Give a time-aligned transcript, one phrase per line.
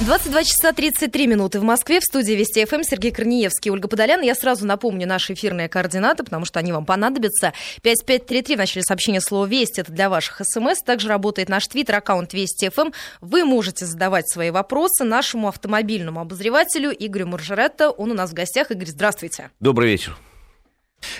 [0.00, 2.00] 22 часа 33 минуты в Москве.
[2.00, 4.22] В студии Вести ФМ Сергей Корнеевский, Ольга Подолян.
[4.22, 7.52] Я сразу напомню наши эфирные координаты, потому что они вам понадобятся.
[7.82, 10.80] 5533 в начале сообщения слово «Вести»— это для ваших смс.
[10.82, 12.92] Также работает наш твиттер, аккаунт Вести ФМ.
[13.20, 17.90] Вы можете задавать свои вопросы нашему автомобильному обозревателю Игорю Маржаретто.
[17.90, 18.70] Он у нас в гостях.
[18.70, 19.50] Игорь, здравствуйте.
[19.60, 20.16] Добрый вечер.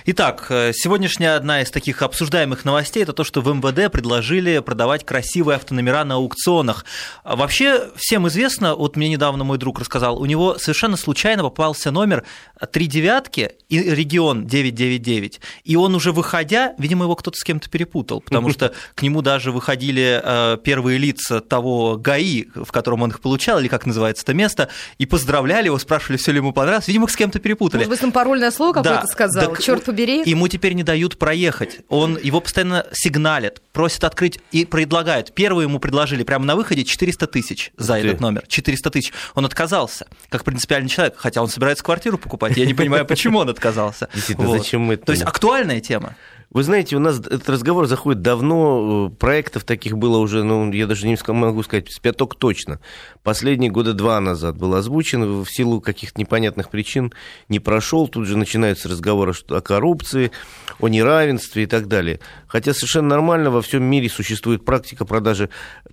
[0.07, 5.05] Итак, э, сегодняшняя одна из таких обсуждаемых новостей– это то, что в МВД предложили продавать
[5.05, 6.85] красивые автономера на аукционах.
[7.23, 11.91] А вообще, всем известно, вот мне недавно мой друг рассказал, у него совершенно случайно попался
[11.91, 12.25] номер
[12.73, 18.21] три девятки и регион 999, и он уже выходя, видимо, его кто-то с кем-то перепутал,
[18.21, 23.21] потому что к нему даже выходили э, первые лица того ГАИ, в котором он их
[23.21, 27.09] получал, или как называется это место, и поздравляли его, спрашивали, все ли ему понравилось, видимо,
[27.09, 27.81] с кем-то перепутали.
[27.81, 29.55] Может быть, он парольное слово какое-то Да, сказал?
[29.71, 30.23] Черт побери.
[30.25, 31.81] Ему теперь не дают проехать.
[31.89, 35.33] Он, его постоянно сигналят, просят открыть и предлагают.
[35.35, 38.01] Первый ему предложили прямо на выходе 400 тысяч за ты.
[38.01, 38.45] этот номер.
[38.47, 39.13] 400 тысяч.
[39.35, 42.57] Он отказался, как принципиальный человек, хотя он собирается квартиру покупать.
[42.57, 44.09] Я не понимаю, почему он отказался.
[44.15, 46.17] Действительно, зачем мы это То есть актуальная тема.
[46.53, 50.89] Вы знаете, у нас этот разговор заходит давно, э, проектов таких было уже, ну, я
[50.89, 52.81] даже не могу сказать, с пяток точно.
[53.23, 57.13] Последние года два назад был озвучен, в силу каких-то непонятных причин
[57.49, 60.33] не прошел, тут же начинаются разговоры о коррупции,
[60.81, 62.19] о неравенстве и так далее.
[62.51, 65.49] Хотя совершенно нормально во всем мире существует практика продажи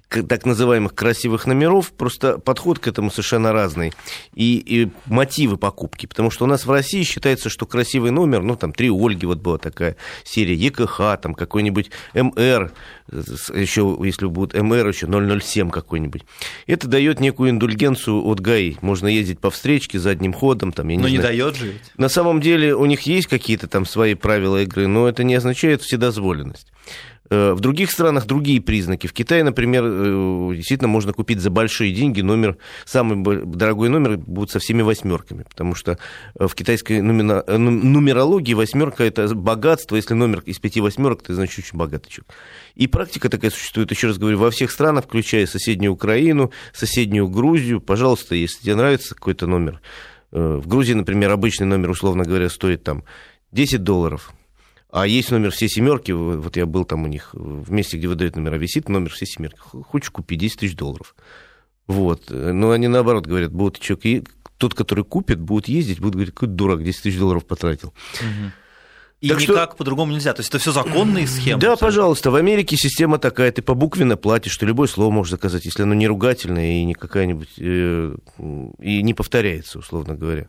[0.09, 3.93] так называемых красивых номеров, просто подход к этому совершенно разный.
[4.33, 8.55] И, и мотивы покупки, потому что у нас в России считается, что красивый номер, ну,
[8.55, 12.71] там, три Ольги, вот была такая серия, ЕКХ, там, какой-нибудь МР,
[13.11, 16.23] еще, если будет МР, еще 007 какой-нибудь.
[16.65, 18.75] Это дает некую индульгенцию от ГАИ.
[18.81, 21.29] Можно ездить по встречке задним ходом, там, я не Но не знаю.
[21.29, 21.73] дает же.
[21.97, 25.81] На самом деле у них есть какие-то там свои правила игры, но это не означает
[25.81, 26.46] вседозволенность.
[27.29, 29.07] Э, В других странах другие признаки.
[29.07, 34.49] В Китае, например, э, действительно можно купить за большие деньги номер, самый дорогой номер будет
[34.49, 35.97] со всеми восьмерками, потому что
[36.39, 41.21] э, в китайской нумена- э, ну- нумерологии восьмерка это богатство, если номер из пяти восьмерок,
[41.23, 42.31] ты значит очень богатый человек.
[42.75, 47.81] И практика такая существует, еще раз говорю, во всех странах, включая соседнюю Украину, соседнюю Грузию.
[47.81, 49.81] Пожалуйста, если тебе нравится какой-то номер,
[50.31, 53.03] в Грузии, например, обычный номер, условно говоря, стоит там
[53.51, 54.31] 10 долларов.
[54.99, 58.35] А есть номер все семерки, вот я был там у них, в месте, где выдают
[58.35, 59.59] номера, висит номер все семерки.
[59.59, 61.15] Хочешь купить 10 тысяч долларов.
[61.85, 62.31] Вот.
[62.31, 66.83] Но они наоборот говорят, будут человек, тот, который купит, будет ездить, будет говорить, какой дурак,
[66.83, 67.93] 10 тысяч долларов потратил.
[69.21, 70.33] И Так что- никак по-другому нельзя.
[70.33, 71.61] То есть это все законные схемы.
[71.61, 71.87] Да, абсолютно.
[71.87, 75.83] пожалуйста, в Америке система такая, ты по буквенно платишь, что любое слово можешь заказать, если
[75.83, 78.15] оно не ругательное и не какая-нибудь, э,
[78.79, 80.47] и не повторяется, условно говоря.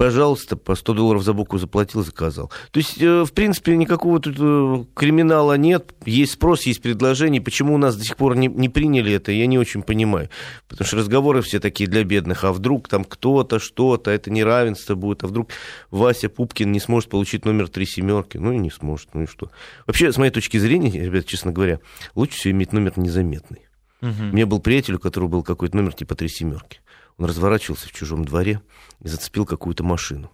[0.00, 2.50] Пожалуйста, по 100 долларов за букву заплатил, заказал.
[2.70, 5.94] То есть, э, в принципе, никакого тут э, криминала нет.
[6.06, 7.42] Есть спрос, есть предложение.
[7.42, 10.30] Почему у нас до сих пор не, не приняли это, я не очень понимаю.
[10.68, 12.44] Потому что разговоры все такие для бедных.
[12.44, 15.22] А вдруг там кто-то, что-то, это неравенство будет.
[15.22, 15.50] А вдруг
[15.90, 18.38] Вася Пупкин не сможет получить номер три семерки?
[18.38, 19.10] Ну и не сможет.
[19.12, 19.50] Ну и что?
[19.86, 21.78] Вообще, с моей точки зрения, ребят, честно говоря,
[22.14, 23.66] лучше всего иметь номер незаметный.
[24.00, 24.30] Мгм.
[24.30, 26.80] У меня был приятель, у которого был какой-то номер типа три семерки.
[27.20, 28.62] Он разворачивался в чужом дворе
[29.00, 30.32] и зацепил какую-то машину.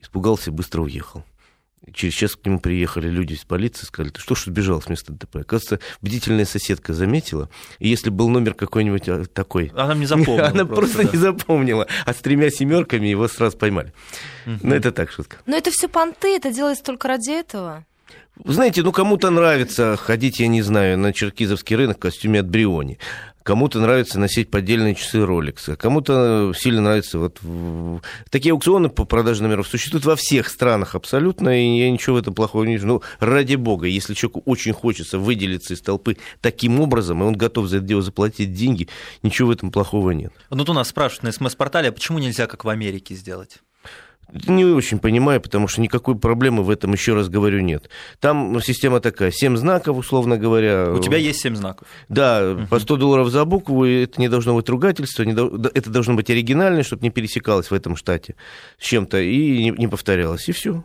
[0.00, 1.24] Испугался и быстро уехал.
[1.86, 4.88] И Через час к нему приехали люди из полиции, сказали, ты что ж убежал с
[4.88, 5.36] места ДТП?
[5.36, 7.50] Оказывается, бдительная соседка заметила,
[7.80, 10.46] и если был номер какой-нибудь а, такой, Она мне запомнила.
[10.48, 11.10] она просто да.
[11.12, 13.92] не запомнила, а с тремя семерками его сразу поймали.
[14.46, 15.36] Ну, это так, шутка.
[15.44, 17.84] Но это все понты, это делается только ради этого.
[18.36, 22.48] Вы знаете, ну кому-то нравится ходить, я не знаю, на черкизовский рынок в костюме от
[22.48, 22.98] Бриони.
[23.42, 27.40] Кому-то нравится носить поддельные часы Rolex, а кому-то сильно нравится вот...
[28.30, 32.34] Такие аукционы по продаже номеров существуют во всех странах абсолютно, и я ничего в этом
[32.34, 32.86] плохого не вижу.
[32.86, 37.68] Ну, ради бога, если человеку очень хочется выделиться из толпы таким образом, и он готов
[37.68, 38.88] за это дело заплатить деньги,
[39.22, 40.32] ничего в этом плохого нет.
[40.50, 43.60] Тут у нас спрашивают на СМС-портале, а почему нельзя, как в Америке, сделать?
[44.46, 47.90] Не очень понимаю, потому что никакой проблемы в этом, еще раз говорю, нет.
[48.20, 50.92] Там система такая, 7 знаков, условно говоря.
[50.92, 51.88] У тебя есть семь знаков.
[52.08, 56.14] Да, по 100 долларов за букву, и это не должно быть ругательство, не это должно
[56.14, 58.34] быть оригинально, чтобы не пересекалось в этом штате
[58.78, 60.84] с чем-то и не, не повторялось, и все.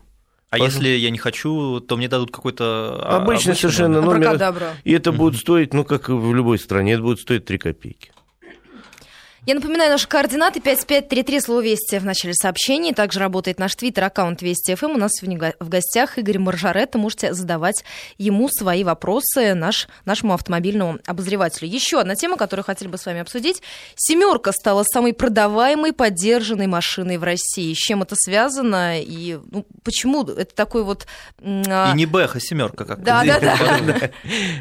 [0.50, 0.84] А Пожалуйста.
[0.84, 3.00] если я не хочу, то мне дадут какой-то...
[3.04, 4.14] а, Обычно обычный совершенно номер?
[4.14, 4.28] номер.
[4.28, 4.74] Абракадабра.
[4.84, 8.12] И это будет стоить, ну, как в любой стране, это будет стоить 3 копейки.
[9.48, 12.96] Я напоминаю, наши координаты 5533, слово «Вести» в начале сообщений.
[12.96, 14.94] Также работает наш твиттер, аккаунт Вести ФМ.
[14.94, 16.98] У нас сегодня го- в гостях Игорь Маржаретто.
[16.98, 17.84] Можете задавать
[18.18, 21.70] ему свои вопросы, наш, нашему автомобильному обозревателю.
[21.70, 23.62] Еще одна тема, которую хотели бы с вами обсудить.
[23.96, 27.72] «Семерка» стала самой продаваемой поддержанной машиной в России.
[27.76, 31.06] С чем это связано и ну, почему это такой вот...
[31.40, 34.10] а, И не Бэха, семерка как Да, да, да.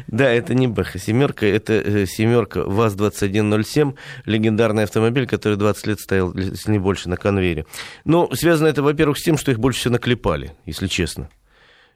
[0.05, 3.95] Да, это не Бэха семерка, это семерка ВАЗ-2107,
[4.25, 7.65] легендарная стационарный автомобиль, который 20 лет стоял, если не больше, на конвейере.
[8.05, 11.29] Но связано это, во-первых, с тем, что их больше всего наклепали, если честно.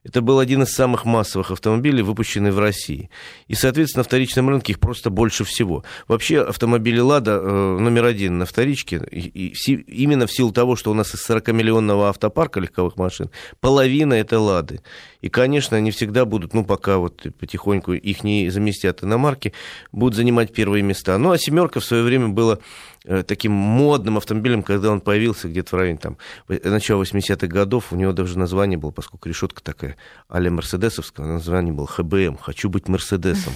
[0.05, 3.09] Это был один из самых массовых автомобилей, выпущенный в России.
[3.49, 5.83] И, соответственно, на вторичном рынке их просто больше всего.
[6.07, 9.73] Вообще автомобили «Лада» э, номер один на вторичке, и, и,
[10.03, 13.29] именно в силу того, что у нас из 40-миллионного автопарка легковых машин,
[13.59, 14.79] половина– это «Лады».
[15.21, 19.53] И, конечно, они всегда будут, ну, пока вот потихоньку их не заместят иномарки,
[19.91, 21.17] будут занимать первые места.
[21.17, 22.59] Ну, а «семерка» в свое время была
[23.05, 26.17] Э, таким модным автомобилем, когда он появился где-то в районе там,
[26.47, 29.95] начала 80-х годов, у него даже название было, поскольку решетка такая
[30.27, 33.53] а-ля мерседесовская, название было ХБМ, «Хочу быть Мерседесом».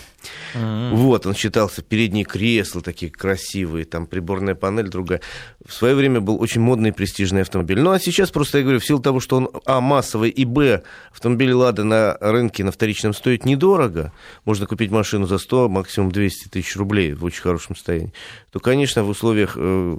[0.54, 5.20] Вот, он считался, передние кресла такие красивые, там приборная панель другая.
[5.66, 7.80] В свое время был очень модный и престижный автомобиль.
[7.80, 10.84] Ну, а сейчас просто, я говорю, в силу того, что он, а, массовый, и, б,
[11.12, 14.12] автомобиль «Лада» на рынке на вторичном стоит недорого,
[14.46, 18.14] можно купить машину за 100, максимум 200 тысяч рублей в очень хорошем состоянии,
[18.52, 19.98] то, конечно, в условиях условиях, э,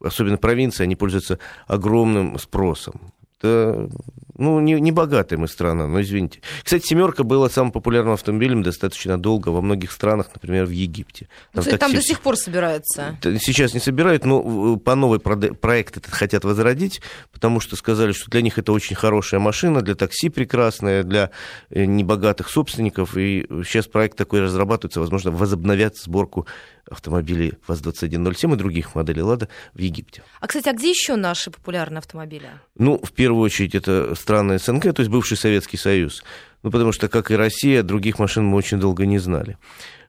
[0.00, 3.12] особенно провинции, они пользуются огромным спросом.
[3.38, 3.88] Это,
[4.38, 6.40] ну, не, не богатая мы страна, но извините.
[6.62, 11.28] Кстати, «семерка» была самым популярным автомобилем достаточно долго во многих странах, например, в Египте.
[11.52, 13.18] Там, Кстати, там до сих пор собираются.
[13.22, 17.00] Сейчас не собирают, но по новый проект этот хотят возродить,
[17.32, 21.30] потому что сказали, что для них это очень хорошая машина, для такси прекрасная, для
[21.70, 23.16] э, небогатых собственников.
[23.16, 26.46] И сейчас проект такой разрабатывается, возможно, возобновят сборку
[26.90, 30.22] автомобилей ВАЗ-2107 и других моделей «Лада» в Египте.
[30.40, 32.50] А, кстати, а где еще наши популярные автомобили?
[32.76, 36.24] Ну, в первую очередь, это страны СНГ, то есть бывший Советский Союз.
[36.64, 39.56] Ну, потому что, как и Россия, других машин мы очень долго не знали.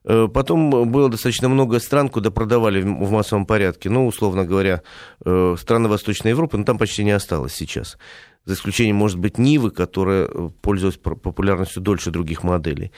[0.04, 3.90] Э, потом было достаточно много стран, куда продавали в массовом порядке.
[3.90, 4.82] Ну, условно говоря,
[5.24, 7.96] э, страны Восточной Европы, но там почти не осталось сейчас.
[8.44, 10.26] За исключением, может быть, Нивы, которая
[10.62, 12.90] пользовалась популярностью дольше других моделей.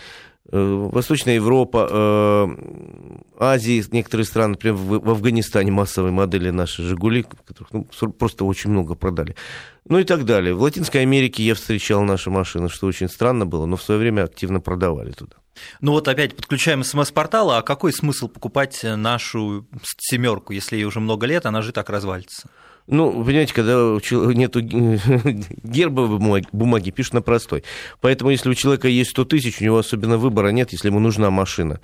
[0.52, 2.48] Э, Восточная Европа, э,
[3.38, 8.94] Азии, некоторые страны, например, в Афганистане массовые модели наши «Жигули», которых ну, просто очень много
[8.96, 9.36] продали.
[9.88, 10.54] Ну и так далее.
[10.54, 14.24] В Латинской Америке я встречал наши машины, что очень странно было, но в свое время
[14.24, 15.36] активно продавали туда.
[15.80, 19.66] Ну вот опять подключаем смс-портал, а какой смысл покупать нашу
[19.98, 22.48] семерку, если ей уже много лет, она же так развалится?
[22.90, 23.98] Ну, понимаете, когда
[24.34, 24.56] нет
[25.62, 27.62] герба бумаги, бумаги, пишут на простой.
[28.00, 31.30] Поэтому, если у человека есть 100 тысяч, у него особенно выбора нет, если ему нужна
[31.30, 31.78] машина.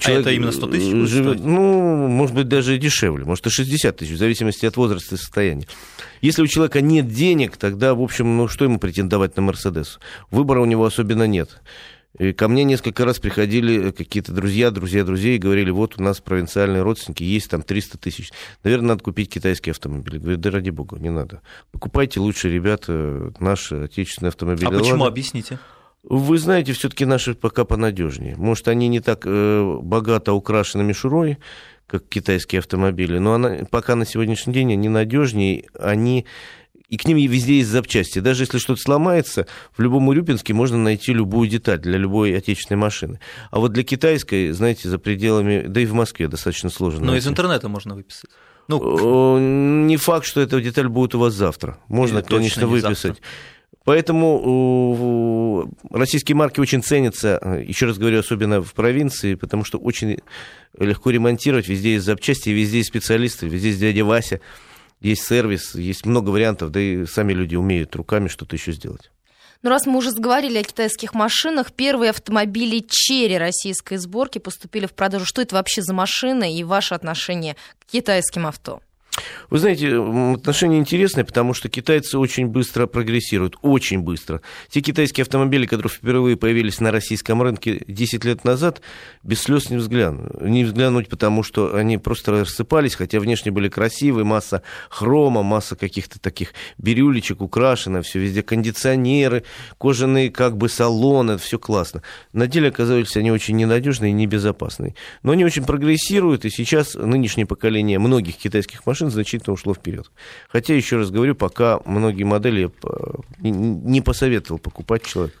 [0.00, 1.08] Человек а это именно 100 тысяч?
[1.08, 5.18] Живет, ну, может быть, даже дешевле, может, и 60 тысяч, в зависимости от возраста и
[5.18, 5.66] состояния.
[6.22, 10.00] Если у человека нет денег, тогда, в общем, ну, что ему претендовать на Мерседес?
[10.32, 11.60] Выбора у него особенно нет.
[12.18, 16.20] И ко мне несколько раз приходили какие-то друзья, друзья друзей и говорили, вот у нас
[16.20, 18.30] провинциальные родственники, есть там 300 тысяч.
[18.64, 20.18] Наверное, надо купить китайский автомобиль.
[20.18, 21.40] Говорю, да ради бога, не надо.
[21.70, 24.66] Покупайте лучше, ребята, наши отечественные автомобили.
[24.66, 25.06] А почему, Ладно.
[25.06, 25.58] объясните?
[26.02, 28.36] Вы знаете, все-таки наши пока понадежнее.
[28.36, 31.38] Может, они не так э, богато украшены мишурой,
[31.86, 36.26] как китайские автомобили, но она, пока на сегодняшний день они надежнее, они
[36.88, 38.18] и к ним везде есть запчасти.
[38.20, 39.46] Даже если что-то сломается,
[39.76, 43.20] в любом Урюпинске можно найти любую деталь для любой отечественной машины.
[43.50, 47.00] А вот для китайской, знаете, за пределами, да и в Москве достаточно сложно.
[47.00, 47.26] Но найти.
[47.26, 48.30] из интернета можно выписать.
[48.68, 51.78] Ну, не факт, что эта деталь будет у вас завтра.
[51.88, 53.02] Можно, конечно, выписать.
[53.02, 53.24] Завтра.
[53.84, 60.18] Поэтому российские марки очень ценятся, еще раз говорю, особенно в провинции, потому что очень
[60.78, 64.40] легко ремонтировать, везде есть запчасти, везде есть специалисты, везде есть дядя Вася
[65.00, 69.10] есть сервис, есть много вариантов, да и сами люди умеют руками что-то еще сделать.
[69.62, 74.92] Ну, раз мы уже заговорили о китайских машинах, первые автомобили черри российской сборки поступили в
[74.92, 75.24] продажу.
[75.24, 78.80] Что это вообще за машины и ваше отношение к китайским авто?
[79.50, 79.98] Вы знаете,
[80.34, 84.42] отношения интересные, потому что китайцы очень быстро прогрессируют, очень быстро.
[84.68, 88.82] Те китайские автомобили, которые впервые появились на российском рынке 10 лет назад,
[89.22, 90.30] без слез не взгляну.
[90.40, 96.18] Не взглянуть, потому что они просто рассыпались, хотя внешне были красивые, масса хрома, масса каких-то
[96.18, 99.44] таких бирюлечек украшено, все везде кондиционеры,
[99.78, 102.02] кожаные как бы салоны, все классно.
[102.32, 104.94] На деле оказались они очень ненадежные и небезопасные.
[105.22, 110.10] Но они очень прогрессируют, и сейчас нынешнее поколение многих китайских машин машин значительно ушло вперед.
[110.48, 112.70] Хотя, еще раз говорю, пока многие модели
[113.40, 115.34] не посоветовал покупать человек.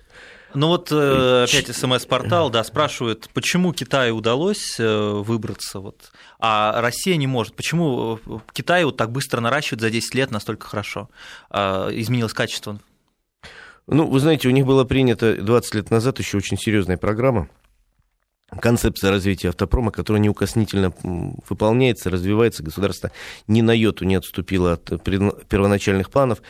[0.54, 7.16] Ну вот э, опять СМС-портал, да, спрашивает, почему Китаю удалось э, выбраться, вот, а Россия
[7.16, 7.54] не может.
[7.54, 11.10] Почему э, Китай вот так быстро наращивает за 10 лет настолько хорошо?
[11.50, 12.80] А, изменилось качество?
[13.86, 17.50] Ну, вы знаете, у них была принята 20 лет назад еще очень серьезная программа
[18.58, 20.92] концепция развития автопрома, которая неукоснительно
[21.48, 23.10] выполняется, развивается, государство
[23.46, 25.02] ни на йоту не отступило от
[25.48, 26.42] первоначальных планов.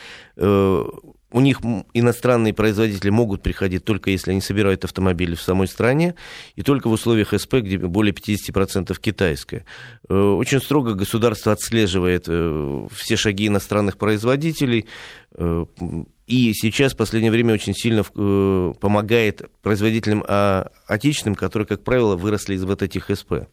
[1.31, 1.59] У них
[1.93, 6.15] иностранные производители могут приходить только если они собирают автомобили в самой стране,
[6.55, 9.65] и только в условиях СП, где более 50% китайское.
[10.07, 14.87] Э, очень строго государство отслеживает э, все шаги иностранных производителей,
[15.33, 15.65] э,
[16.25, 22.53] и сейчас в последнее время очень сильно помогает производителям а, отечественным, которые, как правило, выросли
[22.53, 23.47] из вот этих СП.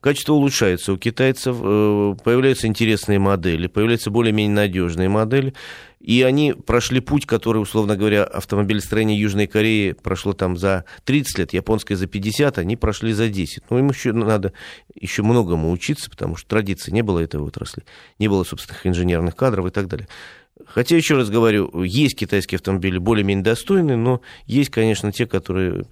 [0.00, 5.54] Качество улучшается у китайцев, появляются интересные модели, появляются более-менее надежные модели.
[6.00, 11.52] И они прошли путь, который, условно говоря, автомобилестроение Южной Кореи прошло там за 30 лет,
[11.52, 13.70] японское за 50, они прошли за 10.
[13.70, 14.52] Но им еще надо
[14.94, 17.84] еще многому учиться, потому что традиции не было этой отрасли,
[18.18, 20.08] не было собственных инженерных кадров и так далее.
[20.66, 25.84] Хотя, еще раз говорю, есть китайские автомобили более-менее достойные, но есть, конечно, те, которые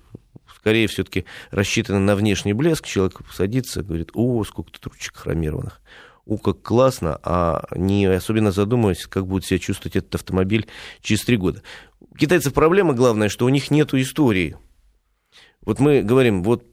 [0.65, 2.87] скорее все-таки рассчитаны на внешний блеск.
[2.87, 5.83] Человек садится, говорит, о, сколько тут ручек хромированных
[6.25, 10.67] у, как классно, а не особенно задумываясь, как будет себя чувствовать этот автомобиль
[11.03, 11.63] через три года.
[12.01, 14.57] У китайцев проблема главная, что у них нет истории.
[15.67, 16.65] Вот мы говорим, вот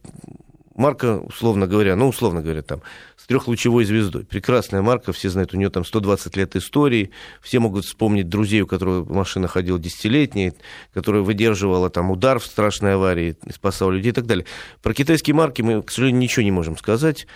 [0.82, 2.82] марка, условно говоря, ну, условно говоря, там,
[3.16, 4.26] с трехлучевой звездой.
[4.26, 7.12] Прекрасная марка, все знают, у нее там 120 лет истории,
[7.42, 10.54] все могут вспомнить друзей, у которых машина ходила десятилетней,
[10.94, 14.46] которая выдерживала там удар в страшной аварии, спасала людей и так далее.
[14.82, 17.28] Про китайские марки мы, к сожалению, ничего не можем сказать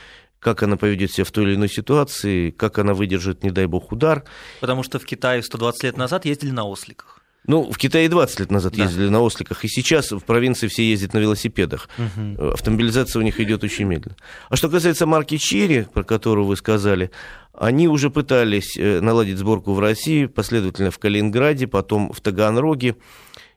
[0.46, 3.92] как она поведет себя в той или иной ситуации, как она выдержит, не дай бог,
[3.92, 4.26] удар.
[4.62, 7.15] Потому что в Китае 120 лет назад ездили на осликах.
[7.48, 8.84] Ну, в Китае 20 лет назад да.
[8.84, 11.90] ездили на осликах, и сейчас в провинции все ездят на велосипедах.
[11.98, 12.50] Угу.
[12.54, 14.16] Автомобилизация у них идет очень медленно.
[14.50, 17.12] А что касается марки Черри, про которую вы сказали,
[17.54, 22.96] они уже пытались э, наладить сборку в России, последовательно в Калининграде, потом в Таганроге,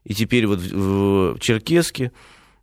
[0.04, 2.12] и теперь вот в Черкеске.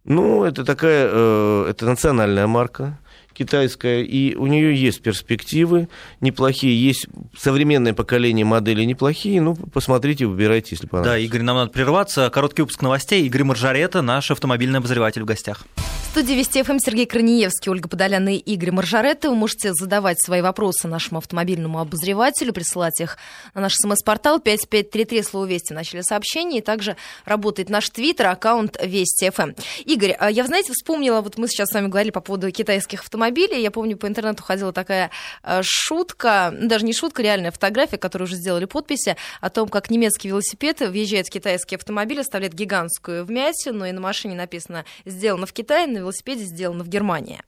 [0.03, 3.00] Ну, это такая, э, это национальная марка,
[3.36, 5.89] китайская, и у нее есть перспективы
[6.22, 11.13] неплохие, есть современное поколение моделей неплохие, ну, посмотрите, выбирайте, если понравится.
[11.13, 12.30] Да, Игорь, нам надо прерваться.
[12.30, 13.25] Короткий выпуск новостей.
[13.25, 15.65] Игорь Маржарета, наш автомобильный обозреватель в гостях.
[15.75, 19.30] В студии Вести ФМ Сергей Краниевский, Ольга Подоляна и Игорь Маржарета.
[19.30, 23.18] Вы можете задавать свои вопросы нашему автомобильному обозревателю, присылать их
[23.54, 29.30] на наш смс-портал 5533, слово «Вести» начали сообщение, и также работает наш твиттер, аккаунт Вести
[29.30, 29.51] ФМ.
[29.84, 33.25] Игорь, а я, знаете, вспомнила, вот мы сейчас с вами говорили по поводу китайских автомобилей,
[33.25, 33.62] автомобилей.
[33.62, 35.12] Я помню, по интернету ходила такая
[35.44, 40.29] э, шутка, даже не шутка, реальная фотография, которую уже сделали подписи, о том, как немецкий
[40.29, 45.88] велосипед въезжает в китайский автомобиль, оставляет гигантскую вмятину, и на машине написано «сделано в Китае»,
[45.88, 47.41] на велосипеде «сделано в Германии».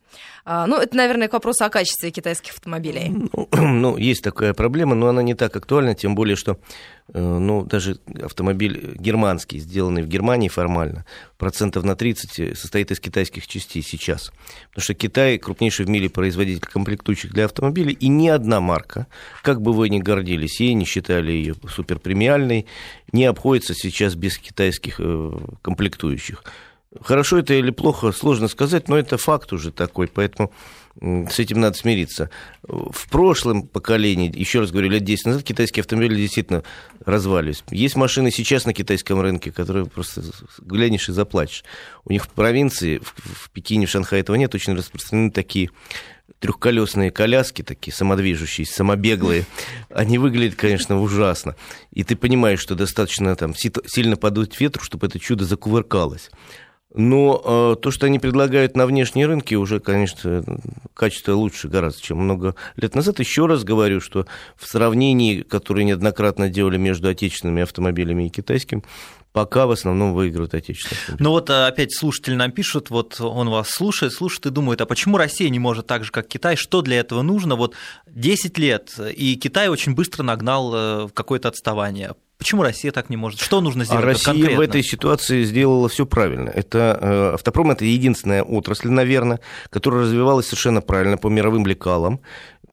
[0.46, 3.10] А, ну, это, наверное, к вопросу о качестве китайских автомобилей.
[3.10, 6.58] Ну, ну, есть такая проблема, но она не так актуальна, тем более, что
[7.14, 11.06] ну, даже автомобиль германский, сделанный в Германии формально,
[11.38, 14.32] процентов на 30 состоит из китайских частей сейчас.
[14.70, 19.08] Потому что Китай крупнейший в мире производитель комплектующих для автомобилей, и ни одна марка,
[19.42, 22.66] как бы вы ни гордились и не считали ее суперпремиальной,
[23.14, 26.44] не обходится сейчас без китайских э, комплектующих.
[27.02, 30.54] Хорошо это или плохо, сложно сказать, но это факт уже такой, поэтому
[31.00, 32.30] с этим надо смириться.
[32.64, 36.64] В прошлом поколении, еще раз говорю, лет 10 назад китайские автомобили действительно
[37.06, 37.64] развалились.
[37.70, 40.24] Есть машины сейчас на китайском рынке, которые просто
[40.60, 41.66] глянешь и заплачешь.
[42.06, 45.70] У них в провинции, в Пекине, в Шанхае этого нет, очень распространены такие
[46.40, 49.46] трехколесные коляски, такие самодвижущиеся, самобеглые,
[49.90, 51.56] они выглядят, конечно, ужасно.
[51.92, 56.32] И ты понимаешь, что достаточно там сильно подуть ветру, чтобы это чудо закувыркалось.
[56.98, 60.44] Но э, то, что они предлагают на внешние рынки, уже, конечно,
[60.96, 63.20] качество лучше гораздо, чем много лет назад.
[63.20, 64.26] Еще раз говорю, что
[64.56, 68.84] в сравнении, которое неоднократно делали между отечественными автомобилями и китайским,
[69.32, 71.18] пока в основном выигрывают отечественные.
[71.20, 74.88] Ну вот э, опять слушатели нам пишут, вот он вас слушает, слушает и думает, а
[74.88, 77.56] почему Россия не может так же, как Китай, что для этого нужно?
[77.56, 77.76] Вот
[78.08, 82.16] 10 лет, и Китай очень быстро нагнал э, какое-то отставание.
[82.38, 83.40] Почему Россия так не может?
[83.40, 84.04] Что нужно сделать?
[84.04, 84.58] А Россия конкретно?
[84.58, 86.50] в этой ситуации сделала все правильно.
[86.50, 89.40] Это э, автопром это единственная отрасль, наверное,
[89.72, 92.22] которая развивалась совершенно правильно по мировым лекалам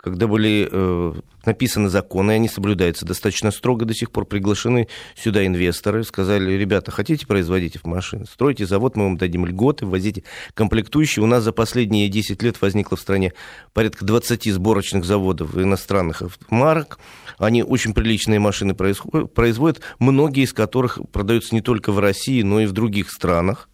[0.05, 1.13] когда были э,
[1.47, 7.27] написаны законы, они соблюдаются достаточно строго до сих пор, приглашены сюда инвесторы, сказали, ребята, хотите
[7.27, 11.23] производить машины, стройте завод, мы вам дадим льготы, ввозите комплектующие.
[11.23, 13.33] У нас за последние 10 лет возникло в стране
[13.73, 16.99] порядка 20 сборочных заводов иностранных марок,
[17.39, 22.67] они очень приличные машины производят, многие из которых продаются не только в России, но и
[22.67, 23.71] в других странах.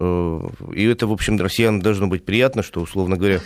[0.00, 0.40] Э,
[0.74, 3.40] и это, в общем, россиянам должно быть приятно, что, условно говоря,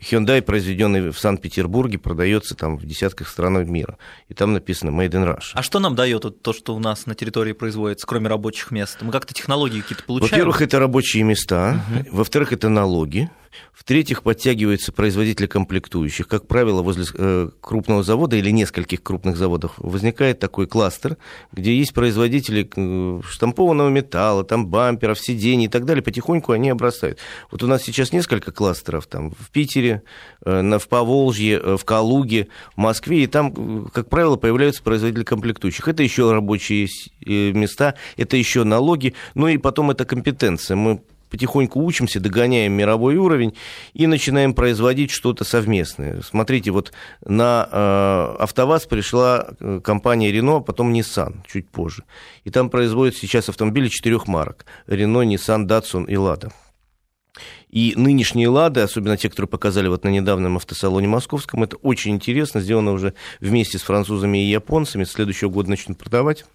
[0.00, 3.96] Hyundai, произведенный в Санкт-Петербурге, продается там в десятках стран мира.
[4.28, 5.52] И там написано Made in Russia.
[5.54, 8.98] А что нам дает то, что у нас на территории производится, кроме рабочих мест?
[9.00, 10.32] Мы как-то технологии какие-то получаем?
[10.32, 11.82] Во-первых, это рабочие места.
[11.90, 12.16] Угу.
[12.16, 13.30] Во-вторых, это налоги.
[13.72, 16.26] В-третьих, подтягиваются производители комплектующих.
[16.28, 21.18] Как правило, возле э, крупного завода или нескольких крупных заводов возникает такой кластер,
[21.52, 26.02] где есть производители э, штампованного металла, там бамперов, сидений и так далее.
[26.02, 27.18] Потихоньку они обрастают.
[27.50, 30.02] Вот у нас сейчас несколько кластеров там в Питере,
[30.44, 35.86] э, в Поволжье, в Калуге, в Москве, и там, как правило, появляются производители комплектующих.
[35.86, 36.88] Это еще рабочие
[37.26, 40.76] места, это еще налоги, ну и потом это компетенция.
[40.76, 43.54] Мы потихоньку учимся, догоняем мировой уровень
[43.94, 46.22] и начинаем производить что-то совместное.
[46.22, 46.92] Смотрите, вот
[47.24, 52.04] на э, АвтоВАЗ пришла э, компания Renault, а потом Nissan чуть позже.
[52.44, 54.66] И там производят сейчас автомобили четырех марок.
[54.86, 56.52] Renault, Nissan, Datsun и Lada.
[57.68, 62.60] И нынешние «Лады», особенно те, которые показали вот на недавнем автосалоне московском, это очень интересно,
[62.60, 66.46] сделано уже вместе с французами и японцами, с следующего года начнут продавать.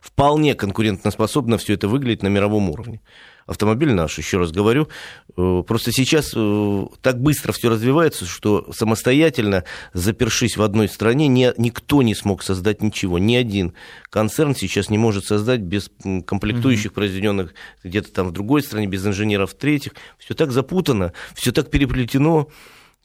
[0.00, 3.00] Вполне конкурентоспособно все это выглядит на мировом уровне
[3.46, 4.88] автомобиль наш, еще раз говорю.
[5.36, 11.52] Э, просто сейчас э, так быстро все развивается, что самостоятельно, запершись в одной стране, ни,
[11.58, 13.18] никто не смог создать ничего.
[13.18, 13.74] Ни один
[14.10, 15.90] концерн сейчас не может создать без
[16.26, 19.92] комплектующих, произведенных где-то там в другой стране, без инженеров в третьих.
[20.18, 22.48] Все так запутано, все так переплетено.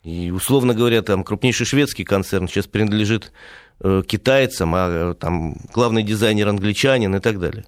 [0.03, 3.33] И, условно говоря, там крупнейший шведский концерн сейчас принадлежит
[3.81, 7.65] э, китайцам, а там главный дизайнер англичанин и так далее.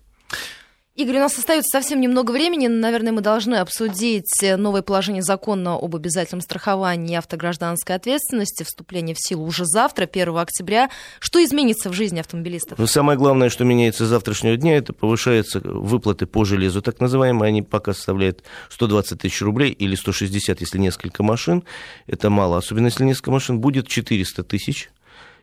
[0.93, 2.67] Игорь, у нас остается совсем немного времени.
[2.67, 9.45] Наверное, мы должны обсудить новое положение закона об обязательном страховании автогражданской ответственности, вступление в силу
[9.45, 10.89] уже завтра, 1 октября.
[11.19, 12.77] Что изменится в жизни автомобилистов?
[12.77, 17.47] Ну, самое главное, что меняется с завтрашнего дня, это повышаются выплаты по железу, так называемые.
[17.47, 21.63] Они пока составляют 120 тысяч рублей или 160, если несколько машин.
[22.05, 23.59] Это мало, особенно если несколько машин.
[23.61, 24.89] Будет 400 тысяч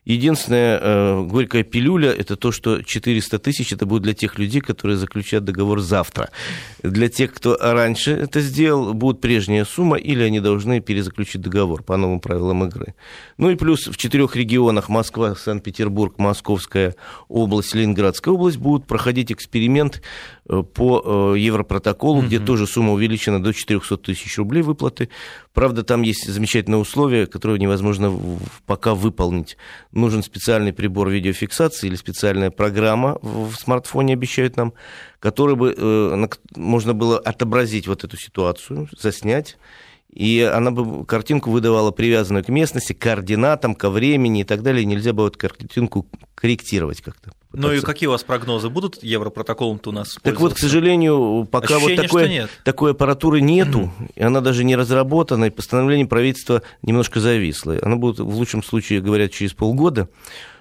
[0.08, 4.96] Единственная э, горькая пилюля– это то, что 400 тысяч– это будет для тех людей, которые
[4.96, 6.30] заключат договор завтра.
[6.82, 11.98] Для тех, кто раньше это сделал, будет прежняя сумма, или они должны перезаключить договор по
[11.98, 12.94] новым правилам игры.
[13.36, 16.94] Ну и плюс в четырех регионах– Москва, Санкт-Петербург, Московская
[17.28, 20.00] область, Ленинградская область– будут проходить эксперимент
[20.48, 25.10] по э, Европротоколу, где тоже сумма увеличена до 400 тысяч рублей выплаты.
[25.52, 28.18] Правда, там есть замечательное условие, которое невозможно
[28.66, 29.56] пока выполнить
[29.92, 34.72] нужен специальный прибор видеофиксации или специальная программа в смартфоне, обещают нам,
[35.20, 39.58] которой бы э, можно было отобразить вот эту ситуацию, заснять,
[40.10, 44.84] и она бы картинку выдавала привязанную к местности, к координатам, ко времени и так далее.
[44.84, 47.32] Нельзя было эту картинку корректировать как-то.
[47.52, 50.18] Ну и какие у вас прогнозы будут европротоколом-то у нас?
[50.22, 52.50] Так вот, к сожалению, пока Ощущение, вот такой, нет.
[52.62, 57.78] такой аппаратуры нету, и она даже не разработана, и постановление правительства немножко зависло.
[57.80, 60.08] Оно будет, в лучшем случае, говорят, через полгода.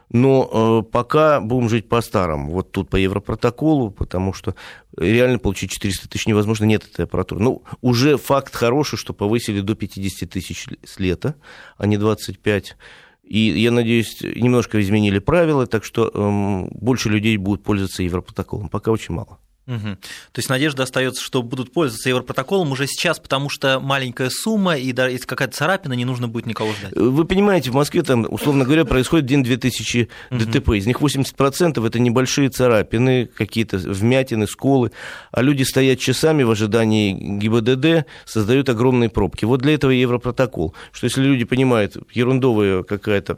[0.10, 2.54] Но э, пока будем жить по-старому.
[2.54, 4.56] Вот тут по Европротоколу, потому что
[4.96, 7.42] реально получить 400 тысяч невозможно, нет этой аппаратуры.
[7.42, 11.36] Ну, уже факт хороший, что повысили до 50 тысяч с лета,
[11.78, 12.78] а не 25
[13.28, 18.70] и, я надеюсь, немножко изменили правила, так что эм, больше людей будут пользоваться Европротоколом.
[18.70, 19.40] Пока очень мало.
[19.68, 19.98] Угу.
[20.32, 24.94] То есть надежда остается, что будут пользоваться Европротоколом уже сейчас, потому что маленькая сумма, и
[24.94, 26.94] даже если какая-то царапина, не нужно будет никого ждать.
[26.96, 30.70] Вы понимаете, в Москве там, условно говоря, происходит день-две тысячи ДТП.
[30.70, 34.92] Из них 80% это небольшие царапины, какие-то вмятины, сколы,
[35.32, 39.44] а люди стоят часами в ожидании ГИБДД, создают огромные пробки.
[39.44, 43.38] Вот для этого Европротокол, что если люди понимают, ерундовая какая-то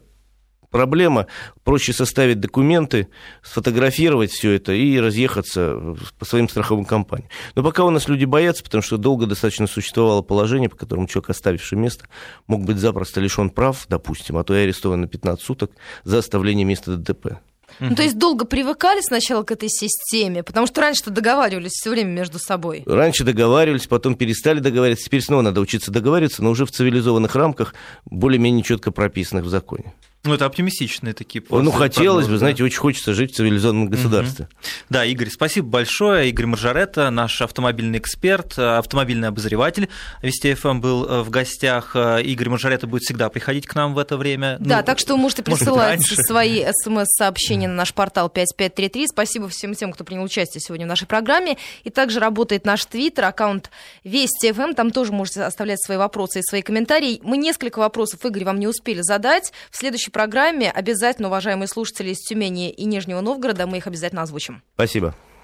[0.69, 1.27] проблема.
[1.63, 3.07] Проще составить документы,
[3.43, 7.29] сфотографировать все это и разъехаться по своим страховым компаниям.
[7.55, 11.29] Но пока у нас люди боятся, потому что долго достаточно существовало положение, по которому человек,
[11.31, 12.05] оставивший место,
[12.47, 15.71] мог быть запросто лишен прав, допустим, а то и арестован на 15 суток
[16.03, 17.39] за оставление места ДТП.
[17.79, 22.09] Ну, то есть долго привыкали сначала к этой системе, потому что раньше-то договаривались все время
[22.09, 22.83] между собой.
[22.85, 27.73] Раньше договаривались, потом перестали договариваться, теперь снова надо учиться договариваться, но уже в цивилизованных рамках,
[28.05, 29.93] более-менее четко прописанных в законе.
[30.25, 34.45] Ну, это оптимистичные такие Ну, хотелось бы, знаете, очень хочется жить в цивилизованном государстве.
[34.45, 34.67] Угу.
[34.89, 36.29] Да, Игорь, спасибо большое.
[36.29, 39.87] Игорь Маржарета, наш автомобильный эксперт, автомобильный обозреватель
[40.21, 41.95] Вести ФМ был э, в гостях.
[41.95, 44.57] Э, Игорь Маржарета будет всегда приходить к нам в это время.
[44.59, 49.07] Да, ну, так что вы можете присылать свои смс-сообщения на наш портал 5533.
[49.07, 51.57] Спасибо всем тем, кто принял участие сегодня в нашей программе.
[51.85, 53.71] И также работает наш твиттер, аккаунт
[54.03, 54.73] Вести ФМ.
[54.73, 57.21] Там тоже можете оставлять свои вопросы и свои комментарии.
[57.23, 59.53] Мы несколько вопросов, Игорь, вам не успели задать.
[59.71, 64.23] В следующий следующей программе обязательно, уважаемые слушатели из Тюмени и Нижнего Новгорода, мы их обязательно
[64.23, 64.61] озвучим.
[64.75, 65.15] Спасибо.